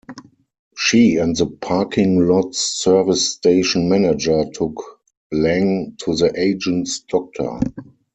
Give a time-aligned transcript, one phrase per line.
[0.75, 4.81] She and the parking lot's service station manager took
[5.31, 7.59] Lang to the agent's doctor.